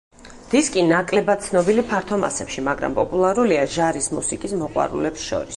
დისკი 0.53 0.85
ნაკლებად 0.91 1.43
ცნობილი 1.49 1.83
ფართო 1.93 2.19
მასებში, 2.25 2.65
მაგრამ 2.71 2.97
პოპულარულია 3.03 3.71
ჟარის 3.77 4.11
მუსიკის 4.19 4.61
მოყვარულებს 4.65 5.33
შორის. 5.33 5.49